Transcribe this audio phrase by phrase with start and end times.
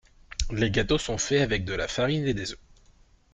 [0.49, 2.57] Les gâteaux sont faits avec de la farine et des œufs.